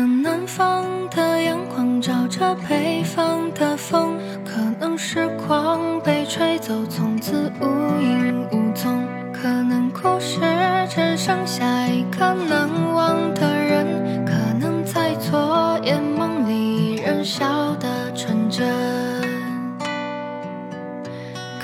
[0.00, 4.16] 能南方的阳光照着北方的风，
[4.46, 7.66] 可能时光被吹走，从此无
[8.00, 9.06] 影无踪。
[9.30, 10.40] 可能故事
[10.88, 18.66] 只剩下一个难忘的人，可能在昨夜梦里仍笑得纯真。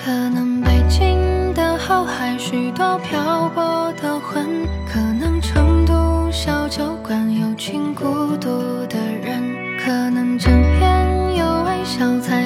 [0.04, 4.46] 可能北京的后海许多漂泊的魂，
[4.86, 8.04] 可能成都小酒馆有群孤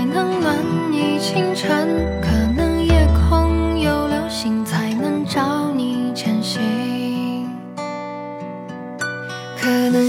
[0.01, 0.57] 才能暖
[0.91, 1.87] 你清晨，
[2.23, 6.59] 可能夜空有流星才能照你前行，
[9.61, 10.09] 可能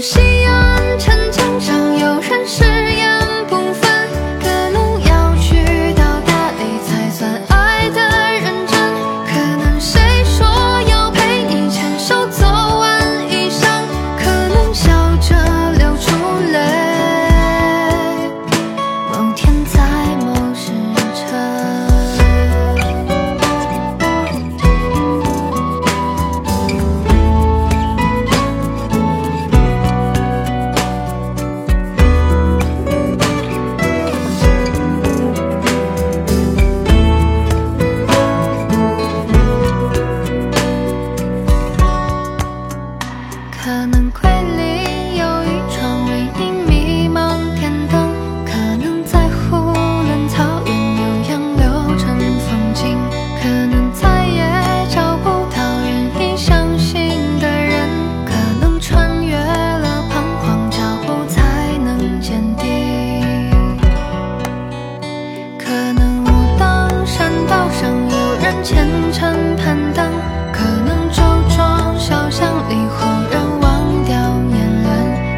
[68.62, 70.08] 有人虔诚攀登，
[70.52, 74.88] 可能周庄小巷里忽然忘掉年轮，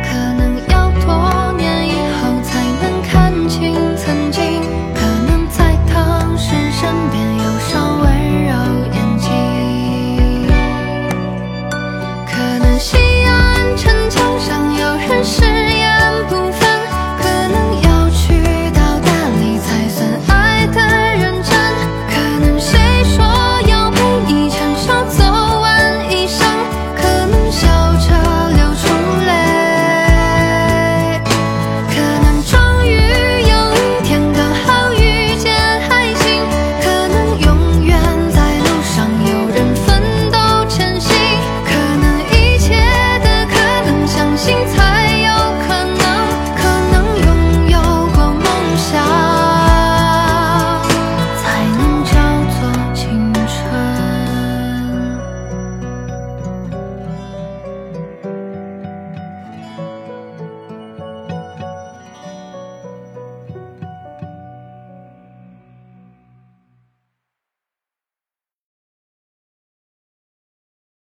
[0.04, 4.23] 可能要多年以后才能看清曾